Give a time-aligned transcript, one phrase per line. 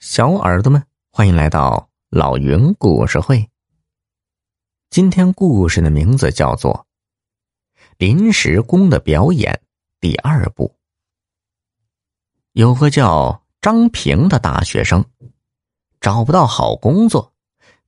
[0.00, 3.50] 小耳朵们，欢迎来到老云故事会。
[4.88, 6.86] 今天故事的名字叫做
[7.98, 9.52] 《临时工的表演》
[10.00, 10.74] 第二部。
[12.52, 15.04] 有个叫张平的大学生，
[16.00, 17.34] 找不到好工作，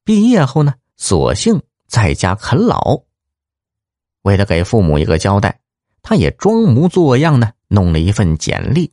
[0.04, 3.04] 毕业后呢，索性在家啃老。
[4.20, 5.62] 为了给父母一个交代，
[6.02, 8.92] 他也装模作样的弄了一份简历。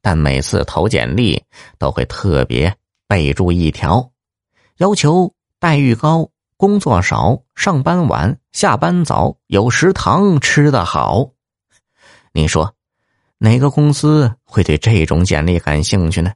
[0.00, 1.42] 但每次投简历
[1.78, 2.76] 都会特别
[3.06, 4.10] 备注一条，
[4.76, 11.30] 要求待遇高、工作少、上班晚、下班早、有食堂吃的好。
[12.32, 12.74] 你说，
[13.38, 16.32] 哪个公司会对这种简历感兴趣呢？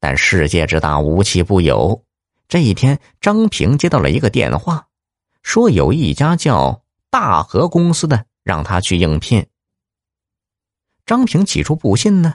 [0.00, 2.04] 但世界之大，无奇不有。
[2.48, 4.86] 这一天，张平接到了一个电话，
[5.42, 9.46] 说有一家叫大和公司的让他去应聘。
[11.06, 12.34] 张平起初不信呢，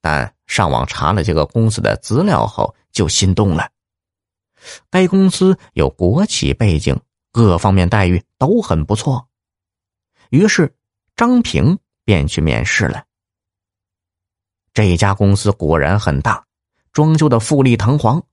[0.00, 3.70] 但上网查了这个公司的资料后，就心动了。
[4.90, 7.00] 该公司有国企背景，
[7.32, 9.28] 各方面待遇都很不错。
[10.30, 10.74] 于是
[11.16, 13.04] 张平便去面试了。
[14.74, 16.46] 这家公司果然很大，
[16.92, 18.24] 装修的富丽堂皇。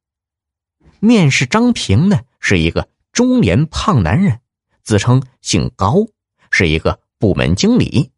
[0.99, 4.41] 面试张平呢是一个中年胖男人，
[4.83, 6.05] 自称姓高，
[6.51, 8.11] 是一个部门经理。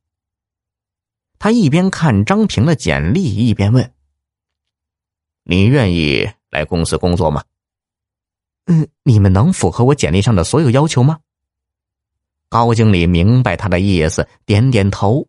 [1.42, 3.92] 他一边看张平的简历，一边问
[5.42, 7.44] ：“你愿意来公司工作吗
[8.70, 11.20] ？”“嗯，你们能符合我简历上的所有要求吗？”
[12.48, 15.28] 高经理明白他的意思，点点头。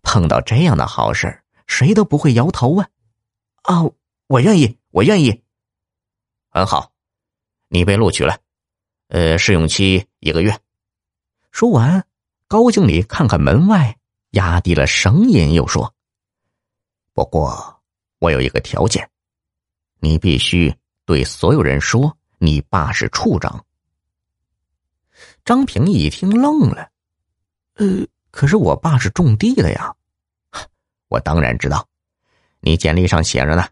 [0.00, 2.88] 碰到这样的好事，谁都不会摇头啊！
[3.64, 3.84] 啊，
[4.26, 5.42] 我愿意，我愿意。
[6.48, 6.92] 很好，
[7.68, 8.38] 你被录取了。
[9.08, 10.58] 呃，试用期一个月。
[11.50, 12.06] 说完，
[12.48, 13.98] 高经理看看门外。
[14.32, 15.94] 压低了声音，又说
[17.14, 17.82] ：“不过
[18.18, 19.08] 我有一个条件，
[20.00, 23.64] 你必须对所有人说你爸是处长。”
[25.44, 26.90] 张平一听愣了
[27.76, 29.94] ：“呃，可是我爸是种地的呀。
[31.08, 31.86] ”“我当然知道，
[32.60, 33.68] 你简历上写着呢。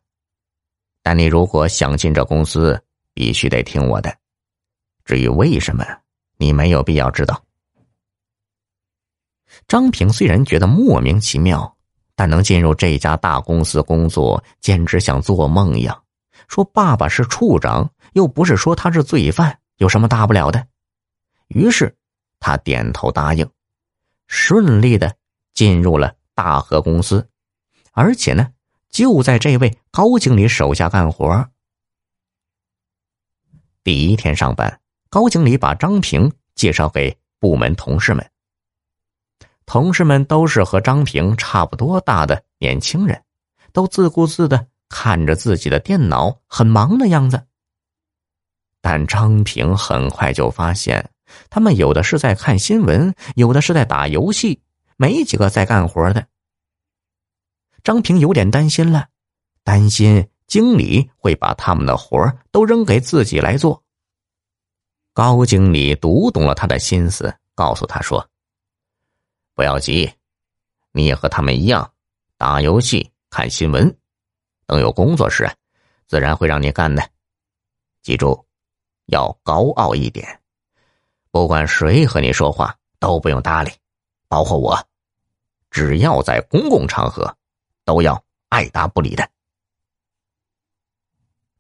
[1.03, 2.83] 但你如果想进这公司，
[3.15, 4.15] 必须得听我的。
[5.07, 5.85] 至于为什么，
[6.37, 7.43] 你没有必要知道。”
[9.67, 11.77] 张平虽然觉得莫名其妙，
[12.15, 16.03] 但能进入这家大公司工作，简直像做梦一样。
[16.49, 20.67] 说爸爸是处长，又不是说他是罪犯，有什么大不了的？
[21.49, 21.97] 于是
[22.39, 23.49] 他点头答应，
[24.27, 25.15] 顺利的
[25.55, 27.29] 进入了大和公司，
[27.93, 28.49] 而且呢，
[28.89, 31.49] 就在这位高经理手下干活。
[33.83, 38.31] 第一天上班，高经理把张平介绍给部门同事们。
[39.73, 43.23] 同事们都是和张平差不多大的年轻人，
[43.73, 47.41] 都自顾自的看着自己的电脑，很忙的样子。
[48.81, 51.09] 但张平很快就发现，
[51.49, 54.61] 他们有的是在看新闻，有的是在打游戏，
[54.97, 56.27] 没几个在干活的。
[57.85, 59.07] 张平有点担心了，
[59.63, 62.21] 担心经理会把他们的活
[62.51, 63.85] 都扔给自己来做。
[65.15, 68.30] 高经理读懂了他的心思，告诉他说。
[69.61, 70.11] 不要急，
[70.93, 71.93] 你也和他们一样，
[72.39, 73.95] 打游戏、看新闻。
[74.65, 75.55] 等有工作时，
[76.07, 77.07] 自然会让你干的。
[78.01, 78.47] 记住，
[79.05, 80.41] 要高傲一点，
[81.31, 83.71] 不管谁和你说话都不用搭理，
[84.29, 84.83] 包括我。
[85.71, 87.37] 只要在公共场合，
[87.85, 89.31] 都要爱答不理的。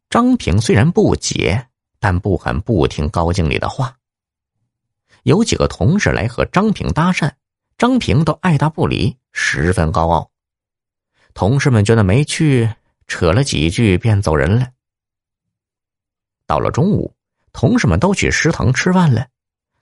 [0.09, 1.69] 张平虽然不解，
[1.99, 3.95] 但不敢不听高经理的话。
[5.25, 7.31] 有几个同事来和张平搭讪。
[7.81, 10.31] 张平都爱答不理，十分高傲。
[11.33, 12.69] 同事们觉得没趣，
[13.07, 14.69] 扯了几句便走人了。
[16.45, 17.17] 到了中午，
[17.55, 19.27] 同事们都去食堂吃饭了。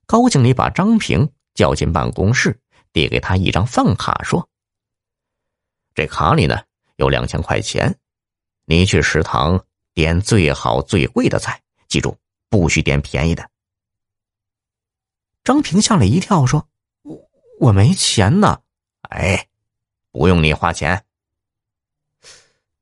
[0.07, 2.61] 高经理把张平叫进办公室，
[2.93, 4.49] 递给他一张饭卡，说
[5.93, 6.63] ：“这卡里呢
[6.99, 7.99] 有两千块钱，
[8.65, 9.61] 你去食堂
[9.93, 12.17] 点最好最贵的菜，记住
[12.49, 13.51] 不许点便宜的。”
[15.43, 16.65] 张平吓了一跳，说。
[17.61, 18.61] 我没钱呢，
[19.09, 19.49] 哎，
[20.13, 21.05] 不用你花钱。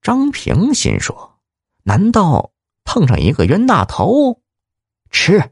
[0.03, 1.39] 张平心说
[1.83, 2.53] ：“难道
[2.85, 4.43] 碰上一个冤大头？”
[5.11, 5.51] 吃。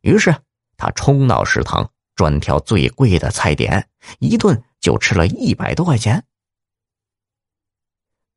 [0.00, 0.34] 于是
[0.78, 3.88] 他冲到食堂，专挑最贵的菜点，
[4.18, 6.24] 一顿就吃了一百多块钱。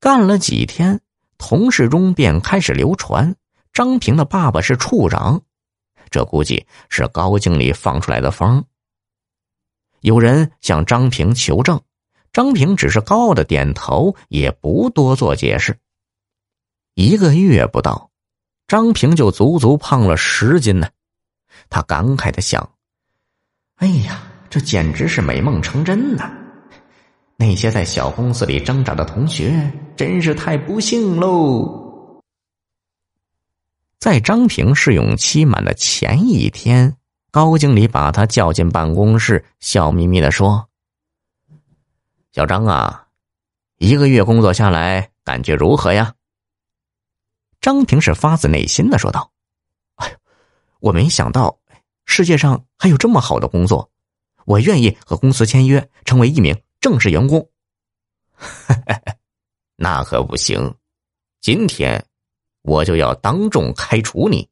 [0.02, 1.00] 干了几天，
[1.38, 3.36] 同事中便开始流传
[3.72, 5.42] 张平的爸爸是处长，
[6.10, 8.66] 这估计是高经理放出来的风。
[10.04, 11.82] 有人向张平求证，
[12.34, 15.78] 张平只是高傲的点头，也不多做解释。
[16.94, 18.10] 一个月不到，
[18.68, 20.90] 张平就足足胖了十斤呢。
[21.70, 22.70] 他感慨的想
[23.80, 26.30] ：“哎呀，这简直是美梦成真呐！
[27.38, 31.80] 那些在小公司里挣扎的同学，真是太不幸喽。”
[34.00, 36.98] 在张平试用期满的前一天，
[37.34, 40.70] 高经理把他叫进办公室，笑眯眯的说
[42.32, 43.08] ：“小张啊，
[43.80, 46.14] 一个月工作下来，感觉如何呀？”
[47.60, 49.32] 张平是发自内心的说道
[49.98, 50.16] ：“哎呦，
[50.80, 51.58] 我没想到
[52.06, 53.90] 世界上还有这么好的工作，
[54.46, 57.50] 我愿意和公司签约，成为一名正式员工。
[59.76, 60.76] ”那可不行，
[61.42, 62.06] 今天
[62.62, 64.48] 我就要当众开除你。